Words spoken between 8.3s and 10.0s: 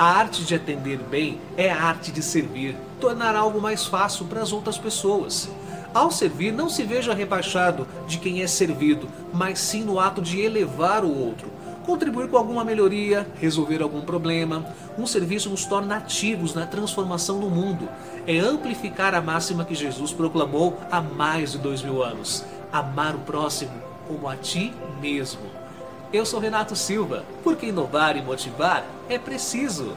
é servido, mas sim no